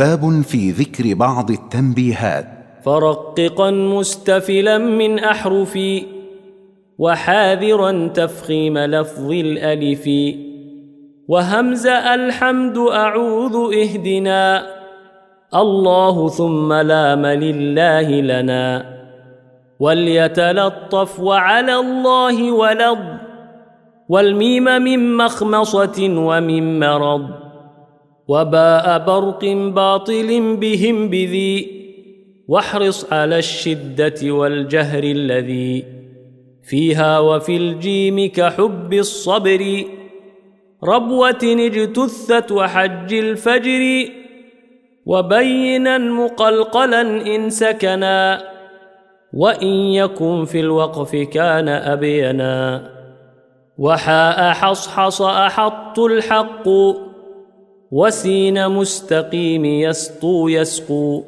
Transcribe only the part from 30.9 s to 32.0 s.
بذي